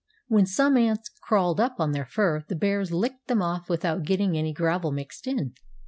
When 0.29 0.47
some 0.47 0.77
ants 0.77 1.11
crawled 1.21 1.59
up 1.59 1.75
on 1.77 1.91
their 1.91 2.05
fur 2.07 2.43
the 2.49 2.55
bears 2.55 2.91
licked 2.91 3.27
them 3.27 3.43
off 3.43 3.69
without 3.69 4.01
getting 4.01 4.35
any 4.35 4.51
gravel 4.51 4.91
mixed 4.91 5.27
in. 5.27 5.53